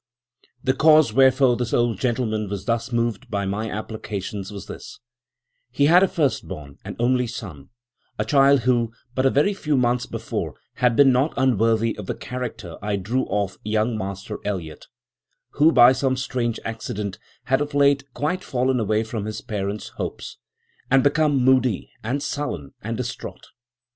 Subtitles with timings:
[0.63, 4.99] "The cause wherefore this old gentleman was thus moved by my applications was this:
[5.69, 10.07] He had a first born and only son—a child who, but a very few months
[10.07, 14.87] before, had been not unworthy of the character I drew of young Master Eliot,
[15.53, 19.89] but who, by some strange accident, had of late quite fallen away from his parent's
[19.89, 20.39] hopes,
[20.89, 23.49] and become moody, and sullen, and distraught.